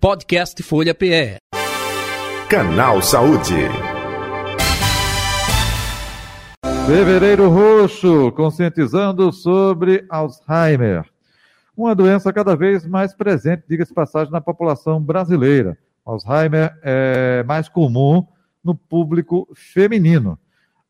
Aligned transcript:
Podcast 0.00 0.62
Folha 0.62 0.94
PE. 0.94 1.36
Canal 2.48 3.02
Saúde. 3.02 3.52
Fevereiro 6.86 7.50
Roxo, 7.50 8.32
conscientizando 8.32 9.30
sobre 9.30 10.06
Alzheimer. 10.08 11.04
Uma 11.76 11.94
doença 11.94 12.32
cada 12.32 12.56
vez 12.56 12.86
mais 12.86 13.12
presente, 13.12 13.64
diga-se 13.68 13.92
passagem, 13.92 14.32
na 14.32 14.40
população 14.40 15.02
brasileira. 15.02 15.76
Alzheimer 16.02 16.74
é 16.82 17.42
mais 17.42 17.68
comum 17.68 18.26
no 18.64 18.74
público 18.74 19.46
feminino, 19.54 20.38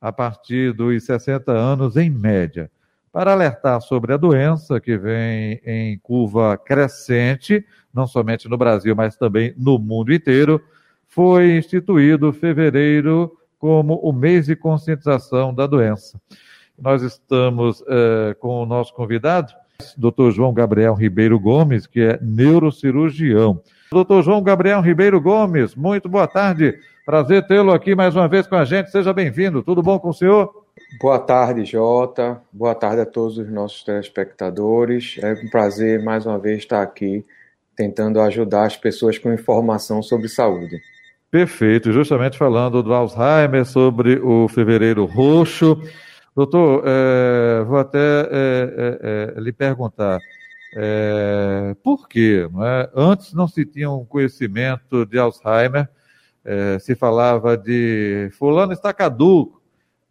a 0.00 0.12
partir 0.12 0.72
dos 0.72 1.04
60 1.04 1.50
anos 1.50 1.96
em 1.96 2.08
média. 2.08 2.70
Para 3.12 3.32
alertar 3.32 3.80
sobre 3.80 4.12
a 4.14 4.16
doença, 4.16 4.80
que 4.80 4.96
vem 4.96 5.60
em 5.64 5.98
curva 5.98 6.56
crescente, 6.56 7.64
não 7.92 8.06
somente 8.06 8.48
no 8.48 8.56
Brasil, 8.56 8.94
mas 8.94 9.16
também 9.16 9.52
no 9.58 9.78
mundo 9.78 10.12
inteiro, 10.12 10.62
foi 11.08 11.56
instituído 11.56 12.32
fevereiro 12.32 13.36
como 13.58 13.94
o 13.96 14.12
mês 14.12 14.46
de 14.46 14.54
conscientização 14.54 15.52
da 15.52 15.66
doença. 15.66 16.20
Nós 16.78 17.02
estamos 17.02 17.82
é, 17.88 18.34
com 18.38 18.62
o 18.62 18.66
nosso 18.66 18.94
convidado, 18.94 19.52
Dr. 19.96 20.30
João 20.30 20.52
Gabriel 20.52 20.94
Ribeiro 20.94 21.38
Gomes, 21.38 21.86
que 21.86 22.00
é 22.00 22.18
neurocirurgião. 22.22 23.60
Dr. 23.92 24.22
João 24.22 24.40
Gabriel 24.40 24.80
Ribeiro 24.80 25.20
Gomes, 25.20 25.74
muito 25.74 26.08
boa 26.08 26.28
tarde. 26.28 26.78
Prazer 27.04 27.44
tê-lo 27.46 27.72
aqui 27.72 27.94
mais 27.94 28.14
uma 28.14 28.28
vez 28.28 28.46
com 28.46 28.54
a 28.54 28.64
gente. 28.64 28.90
Seja 28.90 29.12
bem-vindo. 29.12 29.64
Tudo 29.64 29.82
bom 29.82 29.98
com 29.98 30.10
o 30.10 30.14
senhor? 30.14 30.59
Boa 31.00 31.18
tarde, 31.18 31.64
Jota. 31.64 32.40
Boa 32.52 32.74
tarde 32.74 33.02
a 33.02 33.06
todos 33.06 33.38
os 33.38 33.50
nossos 33.50 33.82
telespectadores. 33.84 35.16
É 35.22 35.32
um 35.32 35.48
prazer 35.48 36.02
mais 36.02 36.26
uma 36.26 36.38
vez 36.38 36.58
estar 36.58 36.82
aqui 36.82 37.24
tentando 37.76 38.20
ajudar 38.20 38.66
as 38.66 38.76
pessoas 38.76 39.16
com 39.16 39.32
informação 39.32 40.02
sobre 40.02 40.28
saúde. 40.28 40.78
Perfeito, 41.30 41.92
justamente 41.92 42.36
falando 42.36 42.82
do 42.82 42.92
Alzheimer, 42.92 43.64
sobre 43.64 44.18
o 44.18 44.48
fevereiro 44.48 45.04
roxo. 45.04 45.80
Doutor, 46.34 46.82
é, 46.84 47.64
vou 47.64 47.78
até 47.78 47.98
é, 47.98 49.34
é, 49.36 49.40
lhe 49.40 49.52
perguntar, 49.52 50.18
por 51.82 52.08
quê? 52.08 52.48
Não 52.52 52.64
é? 52.64 52.90
Antes 52.94 53.32
não 53.32 53.48
se 53.48 53.64
tinha 53.64 53.90
um 53.90 54.04
conhecimento 54.04 55.06
de 55.06 55.18
Alzheimer, 55.18 55.88
se 56.80 56.94
falava 56.94 57.56
de 57.56 58.30
fulano 58.38 58.72
está 58.72 58.92
caduco, 58.92 59.59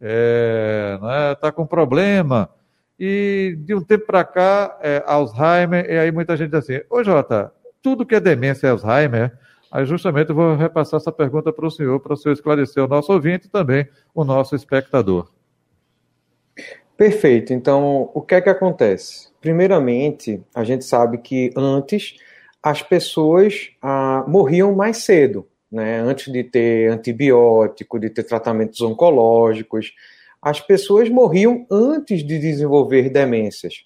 está 0.00 1.48
é, 1.48 1.52
com 1.52 1.66
problema, 1.66 2.50
e 2.98 3.56
de 3.58 3.74
um 3.74 3.82
tempo 3.82 4.06
para 4.06 4.24
cá, 4.24 4.78
Alzheimer, 5.06 5.90
e 5.90 5.98
aí 5.98 6.12
muita 6.12 6.36
gente 6.36 6.50
diz 6.50 6.60
assim, 6.60 6.80
ô 6.90 7.02
Jota, 7.02 7.52
tudo 7.82 8.04
que 8.04 8.14
é 8.14 8.20
demência 8.20 8.66
é 8.66 8.70
Alzheimer, 8.70 9.38
Aí 9.70 9.86
justamente 9.86 10.30
eu 10.30 10.34
vou 10.34 10.56
repassar 10.56 10.98
essa 10.98 11.12
pergunta 11.12 11.52
para 11.52 11.64
o 11.64 11.70
senhor, 11.70 12.00
para 12.00 12.14
o 12.14 12.16
senhor 12.16 12.32
esclarecer 12.32 12.82
o 12.82 12.88
nosso 12.88 13.12
ouvinte 13.12 13.46
e 13.46 13.50
também 13.50 13.86
o 14.12 14.24
nosso 14.24 14.56
espectador. 14.56 15.30
Perfeito. 16.96 17.52
Então, 17.52 18.10
o 18.12 18.20
que 18.20 18.34
é 18.34 18.40
que 18.40 18.50
acontece? 18.50 19.30
Primeiramente, 19.40 20.42
a 20.54 20.64
gente 20.64 20.84
sabe 20.84 21.18
que 21.18 21.50
antes 21.56 22.16
as 22.62 22.82
pessoas 22.82 23.70
ah, 23.80 24.24
morriam 24.26 24.74
mais 24.74 24.98
cedo, 24.98 25.46
né? 25.70 26.00
Antes 26.00 26.32
de 26.32 26.42
ter 26.42 26.90
antibiótico, 26.90 27.98
de 27.98 28.10
ter 28.10 28.24
tratamentos 28.24 28.80
oncológicos, 28.80 29.92
as 30.42 30.60
pessoas 30.60 31.08
morriam 31.08 31.66
antes 31.70 32.24
de 32.24 32.38
desenvolver 32.38 33.10
demências. 33.10 33.84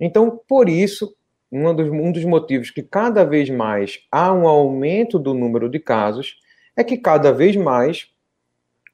Então, 0.00 0.40
por 0.48 0.68
isso, 0.68 1.14
um 1.50 1.74
dos, 1.74 1.88
um 1.88 2.10
dos 2.12 2.24
motivos 2.24 2.70
que 2.70 2.82
cada 2.82 3.24
vez 3.24 3.50
mais 3.50 4.00
há 4.10 4.32
um 4.32 4.48
aumento 4.48 5.18
do 5.18 5.34
número 5.34 5.68
de 5.68 5.78
casos 5.78 6.38
é 6.76 6.82
que 6.82 6.96
cada 6.96 7.32
vez 7.32 7.56
mais 7.56 8.08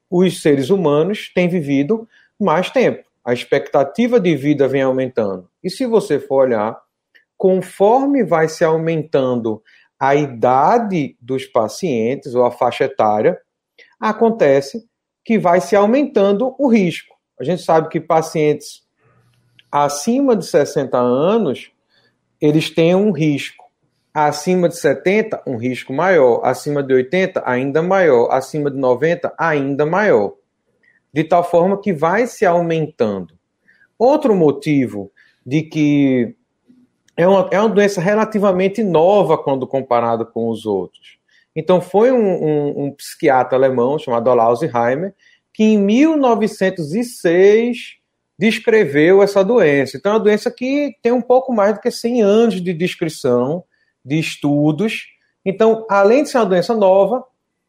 os 0.09 0.41
seres 0.41 0.69
humanos 0.69 1.31
têm 1.33 1.47
vivido 1.47 2.07
mais 2.39 2.69
tempo. 2.69 3.03
A 3.23 3.33
expectativa 3.33 4.19
de 4.19 4.35
vida 4.35 4.67
vem 4.67 4.81
aumentando. 4.81 5.47
E 5.63 5.69
se 5.69 5.85
você 5.85 6.19
for 6.19 6.47
olhar, 6.47 6.81
conforme 7.37 8.23
vai 8.23 8.49
se 8.49 8.63
aumentando 8.63 9.61
a 9.99 10.15
idade 10.15 11.17
dos 11.19 11.45
pacientes 11.45 12.33
ou 12.33 12.45
a 12.45 12.51
faixa 12.51 12.85
etária, 12.85 13.37
acontece 13.99 14.87
que 15.25 15.37
vai 15.37 15.59
se 15.59 15.75
aumentando 15.75 16.55
o 16.57 16.67
risco. 16.67 17.15
A 17.39 17.43
gente 17.43 17.61
sabe 17.61 17.89
que 17.89 17.99
pacientes 17.99 18.83
acima 19.71 20.35
de 20.35 20.45
60 20.45 20.97
anos 20.97 21.71
eles 22.39 22.69
têm 22.69 22.95
um 22.95 23.11
risco. 23.11 23.65
Acima 24.13 24.67
de 24.67 24.77
70, 24.77 25.43
um 25.45 25.57
risco 25.57 25.93
maior. 25.93 26.41
Acima 26.43 26.81
de 26.81 26.93
80, 26.93 27.43
ainda 27.45 27.81
maior. 27.81 28.31
Acima 28.31 28.71
de 28.71 28.77
90, 28.77 29.33
ainda 29.37 29.85
maior. 29.85 30.33
De 31.13 31.23
tal 31.23 31.43
forma 31.43 31.79
que 31.79 31.93
vai 31.93 32.25
se 32.25 32.45
aumentando. 32.45 33.37
Outro 33.97 34.35
motivo 34.35 35.11
de 35.45 35.63
que 35.63 36.35
é 37.19 37.27
uma, 37.27 37.49
é 37.51 37.59
uma 37.59 37.67
doença 37.67 37.99
relativamente 37.99 38.81
nova 38.81 39.37
quando 39.37 39.67
comparado 39.67 40.25
com 40.25 40.47
os 40.47 40.65
outros. 40.65 41.19
Então, 41.53 41.81
foi 41.81 42.13
um, 42.13 42.17
um, 42.17 42.85
um 42.85 42.91
psiquiatra 42.91 43.57
alemão 43.57 43.99
chamado 43.99 44.29
Alzheimer 44.29 45.13
que 45.53 45.65
em 45.65 45.77
1906 45.77 47.97
descreveu 48.39 49.21
essa 49.21 49.43
doença. 49.43 49.97
Então, 49.97 50.13
é 50.13 50.15
uma 50.15 50.23
doença 50.23 50.49
que 50.49 50.95
tem 51.01 51.11
um 51.11 51.21
pouco 51.21 51.51
mais 51.51 51.73
do 51.73 51.81
que 51.81 51.91
100 51.91 52.21
anos 52.21 52.61
de 52.61 52.73
descrição, 52.73 53.65
de 54.05 54.17
estudos. 54.17 55.07
Então, 55.43 55.85
além 55.89 56.23
de 56.23 56.29
ser 56.29 56.37
uma 56.37 56.45
doença 56.45 56.73
nova, 56.73 57.25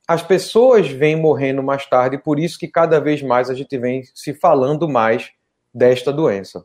as 0.07 0.23
pessoas 0.23 0.89
vêm 0.89 1.17
morrendo 1.17 1.61
mais 1.61 1.85
tarde, 1.87 2.19
por 2.19 2.39
isso 2.39 2.57
que 2.57 2.69
cada 2.69 3.01
vez 3.01 3.21
mais 3.21 3.51
a 3.51 3.55
gente 3.55 3.77
vem 3.77 4.05
se 4.15 4.33
falando 4.33 4.89
mais 4.89 5.33
desta 5.75 6.13
doença. 6.13 6.65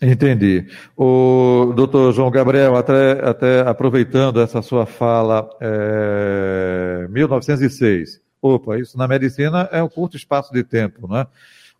Entendi. 0.00 0.66
O 0.96 1.72
doutor 1.74 2.12
João 2.12 2.30
Gabriel, 2.30 2.76
até, 2.76 3.12
até 3.24 3.60
aproveitando 3.60 4.40
essa 4.40 4.60
sua 4.60 4.84
fala, 4.84 5.48
é, 5.60 7.06
1906. 7.08 8.20
Opa, 8.42 8.78
isso 8.78 8.98
na 8.98 9.08
medicina 9.08 9.68
é 9.72 9.82
um 9.82 9.88
curto 9.88 10.16
espaço 10.16 10.52
de 10.52 10.62
tempo, 10.62 11.08
né? 11.08 11.26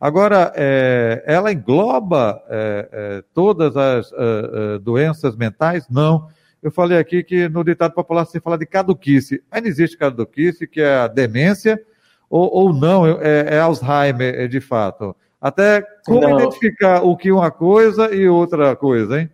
Agora, 0.00 0.52
é, 0.54 1.22
ela 1.26 1.52
engloba 1.52 2.42
é, 2.48 2.88
é, 2.92 3.24
todas 3.32 3.76
as 3.76 4.12
é, 4.12 4.16
é, 4.16 4.78
doenças 4.78 5.36
mentais? 5.36 5.88
Não. 5.88 6.28
Eu 6.62 6.70
falei 6.70 6.98
aqui 6.98 7.22
que 7.22 7.48
no 7.48 7.64
ditado 7.64 7.92
popular 7.92 8.26
se 8.26 8.40
fala 8.40 8.58
de 8.58 8.66
caduquice. 8.66 9.42
Ainda 9.50 9.68
existe 9.68 9.96
caduquice, 9.96 10.66
que 10.66 10.80
é 10.80 10.96
a 10.96 11.06
demência, 11.06 11.80
ou, 12.28 12.50
ou 12.52 12.72
não, 12.74 13.06
é, 13.06 13.54
é 13.54 13.60
Alzheimer 13.60 14.48
de 14.48 14.60
fato. 14.60 15.16
Até 15.46 15.80
como 16.04 16.20
não. 16.20 16.40
identificar 16.40 17.04
o 17.04 17.16
que 17.16 17.30
uma 17.30 17.52
coisa 17.52 18.12
e 18.12 18.28
outra 18.28 18.74
coisa, 18.74 19.20
hein? 19.20 19.30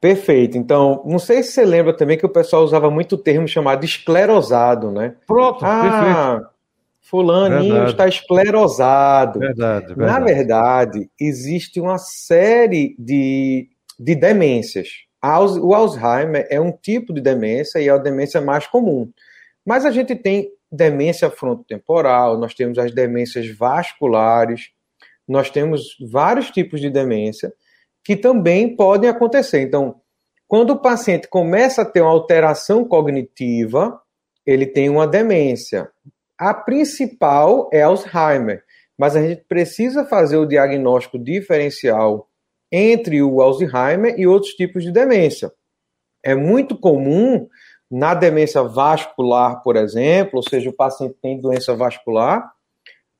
Perfeito. 0.00 0.56
Então, 0.56 1.02
não 1.04 1.18
sei 1.18 1.42
se 1.42 1.52
você 1.52 1.66
lembra 1.66 1.94
também 1.94 2.16
que 2.16 2.24
o 2.24 2.30
pessoal 2.30 2.64
usava 2.64 2.90
muito 2.90 3.16
o 3.16 3.18
termo 3.18 3.46
chamado 3.46 3.84
esclerosado, 3.84 4.90
né? 4.90 5.16
Pronto, 5.26 5.62
ah, 5.62 5.82
perfeito. 5.82 6.50
Fulaninho 7.02 7.74
verdade. 7.74 7.90
está 7.90 8.08
esclerosado. 8.08 9.38
Verdade, 9.38 9.88
verdade. 9.88 10.10
Na 10.10 10.18
verdade, 10.18 11.10
existe 11.20 11.78
uma 11.78 11.98
série 11.98 12.96
de, 12.98 13.68
de 13.98 14.14
demências. 14.14 14.88
O 15.60 15.74
Alzheimer 15.74 16.46
é 16.48 16.58
um 16.58 16.72
tipo 16.72 17.12
de 17.12 17.20
demência 17.20 17.80
e 17.80 17.88
é 17.88 17.90
a 17.90 17.98
demência 17.98 18.40
mais 18.40 18.66
comum. 18.66 19.10
Mas 19.62 19.84
a 19.84 19.90
gente 19.90 20.16
tem 20.16 20.50
demência 20.70 21.30
frontotemporal, 21.30 22.38
nós 22.38 22.54
temos 22.54 22.78
as 22.78 22.92
demências 22.92 23.48
vasculares, 23.48 24.70
nós 25.26 25.50
temos 25.50 25.96
vários 26.10 26.50
tipos 26.50 26.80
de 26.80 26.90
demência 26.90 27.52
que 28.04 28.16
também 28.16 28.74
podem 28.74 29.08
acontecer. 29.08 29.60
Então, 29.60 30.00
quando 30.48 30.70
o 30.70 30.80
paciente 30.80 31.28
começa 31.28 31.82
a 31.82 31.84
ter 31.84 32.00
uma 32.00 32.10
alteração 32.10 32.84
cognitiva, 32.84 34.00
ele 34.44 34.66
tem 34.66 34.88
uma 34.88 35.06
demência. 35.06 35.88
A 36.36 36.52
principal 36.52 37.68
é 37.72 37.82
Alzheimer, 37.82 38.64
mas 38.98 39.14
a 39.14 39.22
gente 39.22 39.44
precisa 39.46 40.04
fazer 40.04 40.36
o 40.36 40.46
diagnóstico 40.46 41.18
diferencial 41.18 42.28
entre 42.72 43.22
o 43.22 43.40
Alzheimer 43.40 44.14
e 44.18 44.26
outros 44.26 44.52
tipos 44.52 44.82
de 44.82 44.90
demência. 44.90 45.52
É 46.22 46.34
muito 46.34 46.76
comum 46.76 47.48
na 47.90 48.14
demência 48.14 48.62
vascular, 48.62 49.62
por 49.62 49.76
exemplo, 49.76 50.36
ou 50.36 50.42
seja, 50.42 50.70
o 50.70 50.72
paciente 50.72 51.16
tem 51.20 51.40
doença 51.40 51.74
vascular, 51.74 52.52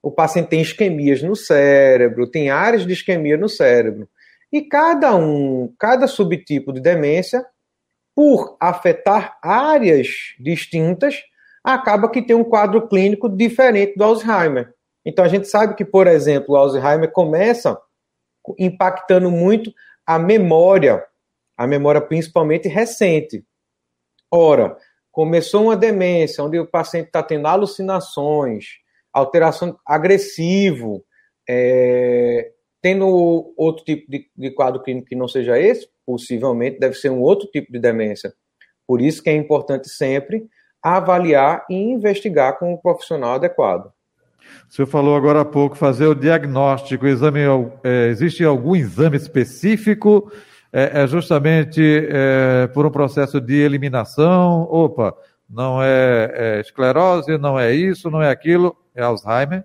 o 0.03 0.11
paciente 0.11 0.49
tem 0.49 0.61
isquemias 0.61 1.23
no 1.23 1.35
cérebro, 1.35 2.31
tem 2.31 2.51
áreas 2.51 2.87
de 2.87 2.93
isquemia 2.93 3.37
no 3.37 3.49
cérebro. 3.49 4.09
E 4.53 4.63
cada 4.63 5.15
um, 5.15 5.73
cada 5.79 6.07
subtipo 6.07 6.73
de 6.73 6.81
demência, 6.81 7.45
por 8.15 8.57
afetar 8.61 9.39
áreas 9.43 10.09
distintas, 10.39 11.23
acaba 11.63 12.09
que 12.09 12.23
tem 12.23 12.37
um 12.37 12.45
quadro 12.45 12.89
clínico 12.89 13.29
diferente 13.29 13.95
do 13.97 14.05
Alzheimer. 14.05 14.73
Então 15.05 15.25
a 15.25 15.29
gente 15.29 15.49
sabe 15.49 15.75
que, 15.75 15.85
por 15.85 16.07
exemplo, 16.07 16.55
o 16.55 16.57
Alzheimer 16.57 17.11
começa 17.11 17.79
impactando 18.59 19.31
muito 19.31 19.73
a 20.07 20.19
memória, 20.19 21.05
a 21.57 21.67
memória 21.67 22.01
principalmente 22.01 22.69
recente. 22.69 23.45
Ora, 24.31 24.77
começou 25.11 25.65
uma 25.65 25.77
demência, 25.77 26.45
onde 26.45 26.59
o 26.59 26.67
paciente 26.67 27.07
está 27.07 27.23
tendo 27.23 27.47
alucinações, 27.47 28.79
alteração 29.13 29.77
agressivo, 29.85 31.05
é, 31.49 32.53
tendo 32.81 33.53
outro 33.57 33.85
tipo 33.85 34.11
de, 34.11 34.31
de 34.37 34.51
quadro 34.53 34.83
clínico 34.83 35.09
que 35.09 35.17
não 35.17 35.27
seja 35.27 35.59
esse, 35.59 35.89
possivelmente 36.07 36.79
deve 36.79 36.95
ser 36.95 37.11
um 37.11 37.21
outro 37.21 37.49
tipo 37.49 37.73
de 37.73 37.79
demência. 37.79 38.33
Por 38.87 39.01
isso 39.01 39.23
que 39.23 39.31
é 39.31 39.35
importante 39.35 39.89
sempre 39.89 40.47
avaliar 40.83 41.65
e 41.69 41.75
investigar 41.75 42.59
com 42.59 42.73
o 42.73 42.75
um 42.75 42.77
profissional 42.77 43.35
adequado. 43.35 43.93
O 44.69 44.73
senhor 44.73 44.87
falou 44.87 45.15
agora 45.15 45.43
há 45.43 45.45
pouco 45.45 45.77
fazer 45.77 46.07
o 46.07 46.15
diagnóstico, 46.15 47.05
o 47.05 47.09
exame, 47.09 47.41
é, 47.85 48.09
existe 48.09 48.45
algum 48.45 48.75
exame 48.75 49.17
específico? 49.17 50.33
É, 50.73 51.03
é 51.03 51.07
justamente 51.07 51.81
é, 52.09 52.67
por 52.69 52.87
um 52.87 52.91
processo 52.91 53.41
de 53.41 53.57
eliminação? 53.57 54.63
Opa, 54.71 55.15
não 55.49 55.83
é, 55.83 56.31
é 56.35 56.61
esclerose, 56.61 57.37
não 57.39 57.59
é 57.59 57.73
isso, 57.73 58.11
não 58.11 58.23
é 58.23 58.31
aquilo, 58.31 58.77
é 58.95 59.03
Alzheimer? 59.03 59.65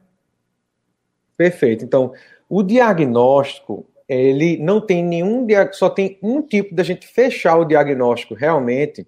Perfeito. 1.38 1.86
Então, 1.86 2.14
o 2.50 2.64
diagnóstico, 2.64 3.86
ele 4.08 4.58
não 4.58 4.82
tem 4.82 5.04
nenhum, 5.04 5.46
só 5.74 5.90
tem 5.90 6.18
um 6.22 6.42
tipo 6.42 6.74
da 6.74 6.84
gente 6.84 7.06
fechar 7.08 7.58
o 7.58 7.66
diagnóstico 7.66 8.34
realmente, 8.34 9.06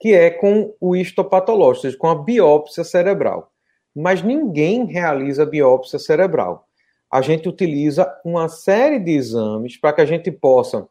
que 0.00 0.12
é 0.12 0.30
com 0.30 0.74
o 0.80 0.94
histopatológico, 0.94 1.86
ou 1.86 1.90
seja, 1.90 1.96
com 1.96 2.08
a 2.08 2.14
biópsia 2.14 2.84
cerebral 2.84 3.50
mas 3.94 4.22
ninguém 4.22 4.86
realiza 4.86 5.46
biópsia 5.46 5.98
cerebral. 5.98 6.66
A 7.10 7.20
gente 7.20 7.48
utiliza 7.48 8.12
uma 8.24 8.48
série 8.48 8.98
de 8.98 9.12
exames 9.12 9.76
para 9.76 9.92
que 9.92 10.00
a 10.00 10.06
gente 10.06 10.32
possa, 10.32 10.88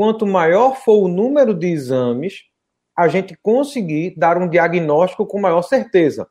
quanto 0.00 0.26
maior 0.26 0.76
for 0.76 1.04
o 1.04 1.08
número 1.08 1.52
de 1.52 1.66
exames, 1.66 2.44
a 2.96 3.06
gente 3.06 3.36
conseguir 3.42 4.14
dar 4.16 4.38
um 4.38 4.48
diagnóstico 4.48 5.26
com 5.26 5.38
maior 5.38 5.60
certeza. 5.60 6.26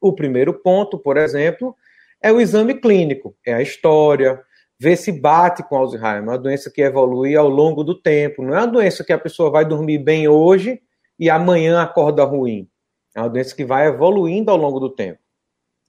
O 0.00 0.12
primeiro 0.12 0.54
ponto, 0.54 0.96
por 0.96 1.16
exemplo, 1.16 1.74
é 2.22 2.30
o 2.30 2.40
exame 2.40 2.80
clínico, 2.80 3.36
é 3.44 3.54
a 3.54 3.60
história, 3.60 4.40
ver 4.78 4.94
se 4.94 5.10
bate 5.10 5.64
com 5.64 5.76
Alzheimer, 5.76 6.22
uma 6.22 6.38
doença 6.38 6.70
que 6.70 6.80
evolui 6.80 7.34
ao 7.34 7.48
longo 7.48 7.82
do 7.82 8.00
tempo, 8.00 8.40
não 8.40 8.54
é 8.54 8.58
uma 8.58 8.68
doença 8.68 9.02
que 9.02 9.12
a 9.12 9.18
pessoa 9.18 9.50
vai 9.50 9.64
dormir 9.64 9.98
bem 9.98 10.28
hoje 10.28 10.80
e 11.18 11.28
amanhã 11.28 11.82
acorda 11.82 12.22
ruim. 12.22 12.70
É 13.16 13.20
uma 13.20 13.30
doença 13.30 13.52
que 13.56 13.64
vai 13.64 13.88
evoluindo 13.88 14.48
ao 14.48 14.56
longo 14.56 14.78
do 14.78 14.94
tempo. 14.94 15.18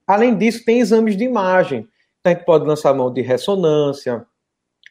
Além 0.07 0.35
disso, 0.35 0.65
tem 0.65 0.79
exames 0.79 1.15
de 1.15 1.25
imagem. 1.25 1.88
Então, 2.21 2.31
a 2.31 2.35
gente 2.35 2.44
pode 2.44 2.65
lançar 2.65 2.91
mão 2.95 3.13
de 3.13 3.21
ressonância, 3.21 4.25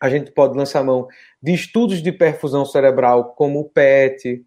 a 0.00 0.08
gente 0.08 0.30
pode 0.32 0.56
lançar 0.56 0.84
mão 0.84 1.06
de 1.42 1.54
estudos 1.54 2.02
de 2.02 2.12
perfusão 2.12 2.64
cerebral, 2.64 3.34
como 3.34 3.60
o 3.60 3.68
PET. 3.68 4.44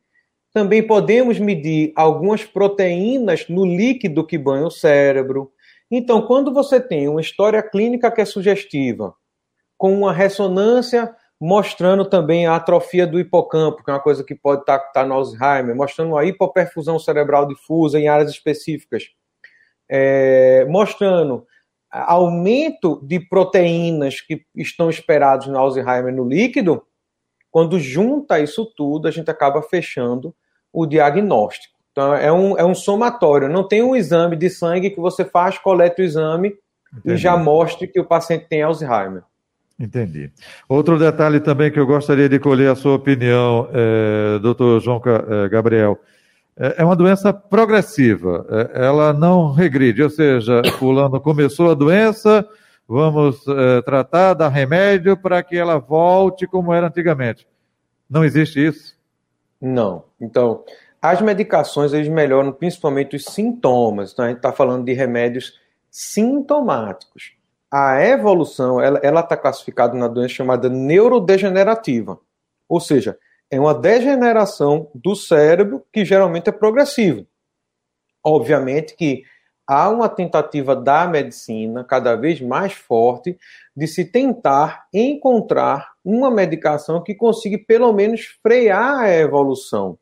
Também 0.53 0.85
podemos 0.85 1.39
medir 1.39 1.91
algumas 1.95 2.43
proteínas 2.43 3.47
no 3.47 3.65
líquido 3.65 4.25
que 4.25 4.37
banha 4.37 4.65
o 4.65 4.71
cérebro. 4.71 5.51
Então, 5.91 6.21
quando 6.21 6.53
você 6.53 6.79
tem 6.79 7.07
uma 7.07 7.21
história 7.21 7.61
clínica 7.63 8.11
que 8.11 8.21
é 8.21 8.25
sugestiva, 8.25 9.13
com 9.77 9.93
uma 9.93 10.13
ressonância 10.13 11.15
mostrando 11.39 12.03
também 12.03 12.45
a 12.45 12.57
atrofia 12.57 13.07
do 13.07 13.19
hipocampo, 13.19 13.83
que 13.83 13.89
é 13.89 13.93
uma 13.93 14.01
coisa 14.01 14.23
que 14.23 14.35
pode 14.35 14.61
estar 14.61 14.77
tá, 14.77 14.85
tá 14.93 15.05
no 15.05 15.13
Alzheimer, 15.13 15.75
mostrando 15.75 16.17
a 16.17 16.25
hipoperfusão 16.25 16.99
cerebral 16.99 17.47
difusa 17.47 17.97
em 17.97 18.09
áreas 18.09 18.29
específicas, 18.29 19.05
é, 19.89 20.65
mostrando 20.65 21.47
aumento 21.91 22.99
de 23.03 23.19
proteínas 23.19 24.21
que 24.21 24.43
estão 24.55 24.89
esperados 24.89 25.47
no 25.47 25.57
Alzheimer 25.57 26.13
no 26.13 26.27
líquido, 26.27 26.83
quando 27.51 27.79
junta 27.79 28.39
isso 28.39 28.65
tudo, 28.77 29.07
a 29.07 29.11
gente 29.11 29.29
acaba 29.29 29.61
fechando 29.61 30.35
o 30.71 30.85
diagnóstico. 30.85 31.75
Então, 31.91 32.13
é 32.13 32.31
um, 32.31 32.57
é 32.57 32.63
um 32.63 32.75
somatório. 32.75 33.49
Não 33.49 33.67
tem 33.67 33.81
um 33.81 33.95
exame 33.95 34.35
de 34.35 34.49
sangue 34.49 34.91
que 34.91 34.99
você 34.99 35.25
faz, 35.25 35.57
coleta 35.57 36.01
o 36.01 36.05
exame 36.05 36.55
Entendi. 36.93 37.15
e 37.15 37.17
já 37.17 37.35
mostre 37.35 37.87
que 37.87 37.99
o 37.99 38.05
paciente 38.05 38.45
tem 38.47 38.61
Alzheimer. 38.61 39.23
Entendi. 39.79 40.31
Outro 40.67 40.99
detalhe 40.99 41.39
também 41.39 41.71
que 41.71 41.79
eu 41.79 41.87
gostaria 41.87 42.27
de 42.27 42.37
colher 42.37 42.69
a 42.69 42.75
sua 42.75 42.95
opinião, 42.95 43.69
é, 43.73 44.37
doutor 44.39 44.79
João 44.81 45.01
é, 45.05 45.49
Gabriel. 45.49 45.97
É, 46.59 46.81
é 46.81 46.85
uma 46.85 46.95
doença 46.95 47.31
progressiva, 47.31 48.45
é, 48.49 48.85
ela 48.85 49.13
não 49.13 49.53
regride, 49.53 50.03
ou 50.03 50.09
seja, 50.09 50.61
fulano 50.77 51.19
começou 51.21 51.71
a 51.71 51.73
doença, 51.73 52.45
vamos 52.85 53.47
é, 53.47 53.81
tratar, 53.81 54.33
dar 54.33 54.49
remédio 54.49 55.15
para 55.15 55.41
que 55.41 55.55
ela 55.57 55.79
volte 55.79 56.45
como 56.45 56.73
era 56.73 56.87
antigamente. 56.87 57.47
Não 58.09 58.25
existe 58.25 58.65
isso? 58.65 58.97
Não. 59.61 60.03
Então, 60.19 60.63
as 61.01 61.21
medicações 61.21 61.93
eles 61.93 62.09
melhoram 62.09 62.51
principalmente 62.51 63.15
os 63.15 63.23
sintomas. 63.23 64.11
Então, 64.11 64.25
a 64.25 64.27
gente 64.27 64.37
está 64.37 64.51
falando 64.51 64.83
de 64.83 64.93
remédios 64.93 65.53
sintomáticos. 65.89 67.33
A 67.71 68.03
evolução, 68.03 68.81
ela 68.81 69.19
está 69.19 69.37
classificada 69.37 69.93
na 69.95 70.07
doença 70.07 70.33
chamada 70.33 70.67
neurodegenerativa. 70.67 72.19
Ou 72.67 72.79
seja, 72.79 73.17
é 73.51 73.59
uma 73.59 73.73
degeneração 73.73 74.89
do 74.93 75.15
cérebro 75.15 75.83
que 75.91 76.05
geralmente 76.05 76.49
é 76.49 76.51
progressiva. 76.51 77.25
Obviamente 78.23 78.95
que 78.95 79.23
há 79.65 79.89
uma 79.89 80.09
tentativa 80.09 80.75
da 80.75 81.07
medicina 81.07 81.83
cada 81.83 82.15
vez 82.15 82.41
mais 82.41 82.73
forte 82.73 83.37
de 83.75 83.87
se 83.87 84.03
tentar 84.03 84.87
encontrar 84.93 85.91
uma 86.03 86.31
medicação 86.31 87.03
que 87.03 87.13
consiga 87.13 87.57
pelo 87.67 87.93
menos 87.93 88.25
frear 88.41 89.01
a 89.01 89.13
evolução. 89.13 89.97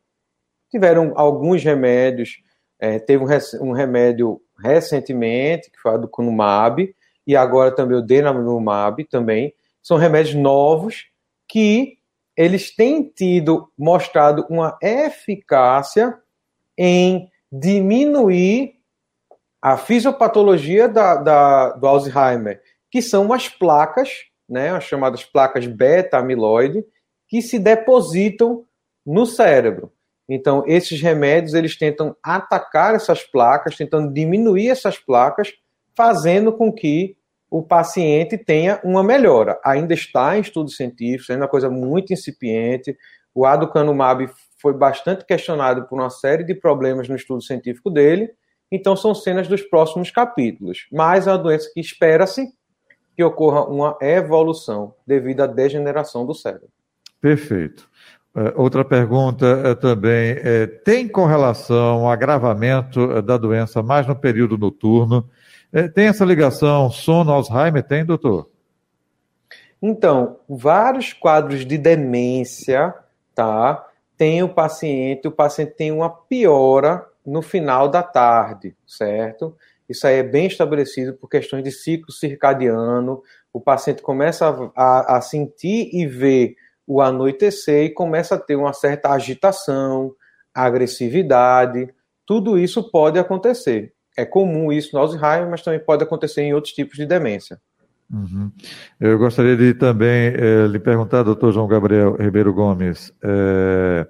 Tiveram 0.71 1.13
alguns 1.15 1.63
remédios, 1.63 2.41
é, 2.79 2.97
teve 2.99 3.23
um, 3.23 3.27
um, 3.67 3.71
remédio 3.71 4.41
recentemente, 4.57 5.69
que 5.69 5.79
foi 5.79 5.93
a 5.93 5.97
do 5.97 6.07
Cunumab, 6.07 6.93
e 7.25 7.35
agora 7.35 7.69
também 7.69 7.97
o 7.97 8.01
Denamumab 8.01 9.03
também, 9.05 9.53
são 9.83 9.97
remédios 9.97 10.35
novos 10.35 11.07
que 11.47 11.96
eles 12.37 12.73
têm 12.73 13.03
tido 13.03 13.71
mostrado 13.75 14.45
uma 14.47 14.77
eficácia 14.81 16.15
em 16.77 17.27
diminuir 17.51 18.75
a 19.59 19.75
fisiopatologia 19.75 20.87
da, 20.87 21.15
da, 21.15 21.69
do 21.71 21.87
Alzheimer, 21.87 22.61
que 22.91 23.01
são 23.01 23.33
as 23.33 23.49
placas, 23.49 24.09
né, 24.47 24.69
as 24.69 24.83
chamadas 24.83 25.25
placas 25.25 25.65
beta-amiloide, 25.65 26.85
que 27.27 27.41
se 27.41 27.57
depositam 27.57 28.63
no 29.03 29.25
cérebro. 29.25 29.91
Então, 30.29 30.63
esses 30.67 31.01
remédios 31.01 31.53
eles 31.53 31.77
tentam 31.77 32.15
atacar 32.21 32.93
essas 32.93 33.23
placas, 33.23 33.75
tentando 33.75 34.13
diminuir 34.13 34.69
essas 34.69 34.97
placas, 34.99 35.53
fazendo 35.95 36.53
com 36.53 36.71
que 36.71 37.17
o 37.49 37.63
paciente 37.63 38.37
tenha 38.37 38.79
uma 38.83 39.03
melhora. 39.03 39.59
Ainda 39.63 39.93
está 39.93 40.37
em 40.37 40.41
estudos 40.41 40.75
científicos, 40.75 41.29
ainda 41.29 41.43
é 41.43 41.45
uma 41.45 41.51
coisa 41.51 41.69
muito 41.69 42.11
incipiente. 42.11 42.97
O 43.33 43.45
aducanumab 43.45 44.29
foi 44.59 44.73
bastante 44.73 45.25
questionado 45.25 45.87
por 45.87 45.99
uma 45.99 46.09
série 46.09 46.43
de 46.43 46.55
problemas 46.55 47.07
no 47.07 47.15
estudo 47.15 47.41
científico 47.41 47.89
dele, 47.89 48.31
então 48.71 48.95
são 48.95 49.13
cenas 49.15 49.47
dos 49.47 49.61
próximos 49.61 50.11
capítulos. 50.11 50.87
Mas 50.91 51.27
é 51.27 51.31
uma 51.31 51.37
doença 51.37 51.69
que 51.73 51.79
espera-se 51.79 52.47
que 53.15 53.23
ocorra 53.23 53.65
uma 53.65 53.97
evolução 54.01 54.93
devido 55.05 55.41
à 55.41 55.47
degeneração 55.47 56.25
do 56.25 56.33
cérebro. 56.33 56.69
Perfeito. 57.19 57.89
É, 58.37 58.53
outra 58.55 58.85
pergunta 58.85 59.47
é 59.65 59.73
também: 59.73 60.35
é, 60.37 60.67
tem 60.67 61.07
correlação, 61.07 62.03
um 62.03 62.09
agravamento 62.09 63.19
da 63.23 63.35
doença 63.35 63.81
mais 63.81 64.05
no 64.05 64.15
período 64.15 64.59
noturno? 64.59 65.27
É, 65.73 65.87
tem 65.87 66.05
essa 66.05 66.23
ligação 66.23 66.91
sono-Alzheimer? 66.91 67.81
Tem, 67.81 68.05
doutor? 68.05 68.47
Então, 69.81 70.37
vários 70.47 71.13
quadros 71.13 71.65
de 71.65 71.79
demência, 71.79 72.93
tá? 73.33 73.83
Tem 74.15 74.43
o 74.43 74.49
paciente, 74.49 75.27
o 75.27 75.31
paciente 75.31 75.71
tem 75.71 75.91
uma 75.91 76.09
piora 76.09 77.05
no 77.25 77.41
final 77.41 77.89
da 77.89 78.03
tarde, 78.03 78.75
certo? 78.85 79.55
Isso 79.89 80.05
aí 80.05 80.17
é 80.17 80.23
bem 80.23 80.45
estabelecido 80.45 81.13
por 81.13 81.27
questões 81.27 81.63
de 81.63 81.71
ciclo 81.71 82.11
circadiano. 82.11 83.21
O 83.51 83.59
paciente 83.59 84.01
começa 84.01 84.47
a, 84.47 84.71
a, 84.75 85.17
a 85.17 85.21
sentir 85.21 85.89
e 85.91 86.05
ver 86.05 86.55
o 86.87 87.01
anoitecer 87.01 87.83
e 87.83 87.93
começa 87.93 88.35
a 88.35 88.39
ter 88.39 88.55
uma 88.55 88.73
certa 88.73 89.11
agitação, 89.11 90.13
agressividade. 90.53 91.93
Tudo 92.25 92.57
isso 92.57 92.89
pode 92.89 93.19
acontecer 93.19 93.93
é 94.17 94.25
comum 94.25 94.71
isso 94.71 94.89
no 94.93 94.99
Alzheimer, 94.99 95.47
mas 95.47 95.61
também 95.61 95.79
pode 95.79 96.03
acontecer 96.03 96.41
em 96.41 96.53
outros 96.53 96.73
tipos 96.73 96.97
de 96.97 97.05
demência. 97.05 97.61
Uhum. 98.11 98.51
Eu 98.99 99.19
gostaria 99.19 99.55
de 99.55 99.73
também 99.75 100.33
eh, 100.33 100.65
lhe 100.67 100.79
perguntar, 100.79 101.23
doutor 101.23 101.53
João 101.53 101.67
Gabriel 101.67 102.15
Ribeiro 102.15 102.53
Gomes, 102.53 103.13
eh, 103.21 104.07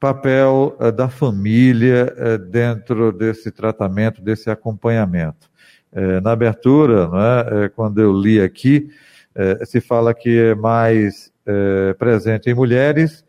papel 0.00 0.76
eh, 0.80 0.90
da 0.90 1.08
família 1.08 2.12
dentro 2.50 3.12
desse 3.12 3.52
tratamento, 3.52 4.20
desse 4.20 4.50
acompanhamento. 4.50 5.50
na 6.22 6.32
abertura, 6.32 7.06
né, 7.06 7.68
quando 7.76 8.00
eu 8.00 8.14
li 8.14 8.40
aqui, 8.40 8.88
se 9.66 9.78
fala 9.78 10.14
que 10.14 10.38
é 10.38 10.54
mais 10.54 11.31
presente 11.98 12.48
em 12.48 12.54
mulheres 12.54 13.24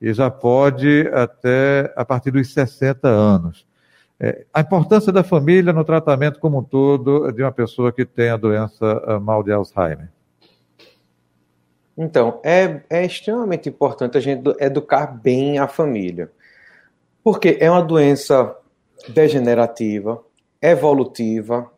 e 0.00 0.12
já 0.12 0.30
pode 0.30 1.08
até 1.12 1.92
a 1.96 2.04
partir 2.04 2.30
dos 2.30 2.52
60 2.52 3.06
anos. 3.08 3.66
É, 4.18 4.44
a 4.52 4.60
importância 4.60 5.12
da 5.12 5.24
família 5.24 5.72
no 5.72 5.84
tratamento 5.84 6.38
como 6.38 6.58
um 6.58 6.62
todo 6.62 7.30
de 7.32 7.42
uma 7.42 7.52
pessoa 7.52 7.92
que 7.92 8.04
tem 8.04 8.30
a 8.30 8.36
doença 8.36 9.20
mal 9.20 9.42
de 9.42 9.52
Alzheimer. 9.52 10.08
Então, 11.96 12.40
é, 12.42 12.80
é 12.88 13.04
extremamente 13.04 13.68
importante 13.68 14.16
a 14.16 14.20
gente 14.20 14.42
educar 14.58 15.06
bem 15.06 15.58
a 15.58 15.68
família. 15.68 16.30
Porque 17.22 17.58
é 17.60 17.70
uma 17.70 17.82
doença 17.82 18.56
degenerativa, 19.08 20.22
evolutiva, 20.60 21.70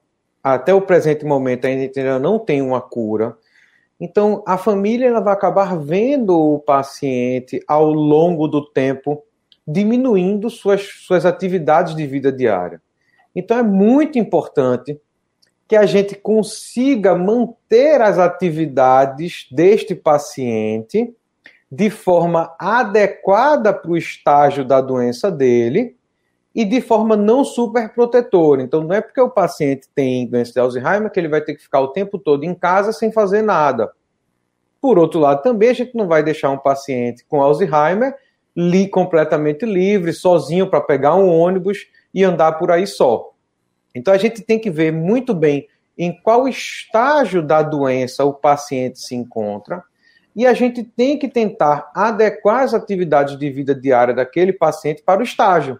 até 0.42 0.72
o 0.74 0.82
presente 0.82 1.24
momento 1.24 1.66
ainda 1.66 2.18
não 2.18 2.38
tem 2.38 2.60
uma 2.62 2.80
cura. 2.80 3.36
Então, 4.00 4.42
a 4.46 4.58
família 4.58 5.06
ela 5.06 5.20
vai 5.20 5.32
acabar 5.32 5.76
vendo 5.78 6.36
o 6.36 6.58
paciente 6.58 7.60
ao 7.66 7.92
longo 7.92 8.48
do 8.48 8.64
tempo 8.64 9.22
diminuindo 9.66 10.50
suas, 10.50 10.82
suas 10.82 11.24
atividades 11.24 11.94
de 11.94 12.06
vida 12.06 12.30
diária. 12.30 12.82
Então, 13.34 13.58
é 13.58 13.62
muito 13.62 14.18
importante 14.18 15.00
que 15.66 15.76
a 15.76 15.86
gente 15.86 16.14
consiga 16.14 17.14
manter 17.14 18.00
as 18.00 18.18
atividades 18.18 19.46
deste 19.50 19.94
paciente 19.94 21.14
de 21.70 21.90
forma 21.90 22.54
adequada 22.58 23.72
para 23.72 23.90
o 23.90 23.96
estágio 23.96 24.64
da 24.64 24.80
doença 24.80 25.30
dele 25.30 25.96
e 26.54 26.64
de 26.64 26.80
forma 26.80 27.16
não 27.16 27.44
superprotetora. 27.44 28.62
Então, 28.62 28.84
não 28.84 28.94
é 28.94 29.00
porque 29.00 29.20
o 29.20 29.30
paciente 29.30 29.88
tem 29.94 30.26
doença 30.26 30.52
de 30.52 30.60
Alzheimer 30.60 31.10
que 31.10 31.18
ele 31.18 31.28
vai 31.28 31.40
ter 31.40 31.54
que 31.54 31.62
ficar 31.62 31.80
o 31.80 31.88
tempo 31.88 32.18
todo 32.18 32.44
em 32.44 32.54
casa 32.54 32.92
sem 32.92 33.10
fazer 33.10 33.42
nada. 33.42 33.90
Por 34.80 34.98
outro 34.98 35.18
lado, 35.18 35.42
também 35.42 35.70
a 35.70 35.74
gente 35.74 35.96
não 35.96 36.06
vai 36.06 36.22
deixar 36.22 36.50
um 36.50 36.58
paciente 36.58 37.24
com 37.26 37.42
Alzheimer 37.42 38.14
li, 38.56 38.88
completamente 38.88 39.64
livre, 39.64 40.12
sozinho 40.12 40.68
para 40.68 40.80
pegar 40.80 41.16
um 41.16 41.28
ônibus 41.28 41.86
e 42.12 42.22
andar 42.22 42.52
por 42.52 42.70
aí 42.70 42.86
só. 42.86 43.32
Então 43.94 44.12
a 44.12 44.18
gente 44.18 44.42
tem 44.42 44.58
que 44.58 44.70
ver 44.70 44.92
muito 44.92 45.34
bem 45.34 45.68
em 45.96 46.12
qual 46.22 46.48
estágio 46.48 47.42
da 47.42 47.62
doença 47.62 48.24
o 48.24 48.32
paciente 48.32 49.00
se 49.00 49.14
encontra 49.14 49.82
e 50.34 50.46
a 50.46 50.52
gente 50.52 50.82
tem 50.82 51.18
que 51.18 51.28
tentar 51.28 51.90
adequar 51.94 52.62
as 52.62 52.74
atividades 52.74 53.38
de 53.38 53.50
vida 53.50 53.74
diária 53.74 54.12
daquele 54.12 54.52
paciente 54.52 55.02
para 55.02 55.20
o 55.20 55.24
estágio, 55.24 55.78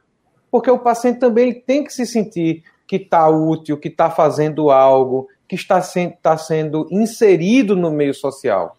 porque 0.54 0.70
o 0.70 0.78
paciente 0.78 1.18
também 1.18 1.52
tem 1.52 1.82
que 1.82 1.92
se 1.92 2.06
sentir 2.06 2.62
que 2.86 2.94
está 2.94 3.28
útil, 3.28 3.76
que 3.76 3.88
está 3.88 4.08
fazendo 4.08 4.70
algo, 4.70 5.26
que 5.48 5.56
está, 5.56 5.80
está 5.80 6.36
sendo 6.36 6.86
inserido 6.92 7.74
no 7.74 7.90
meio 7.90 8.14
social. 8.14 8.76